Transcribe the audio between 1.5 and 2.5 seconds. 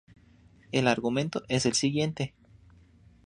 el siguiente.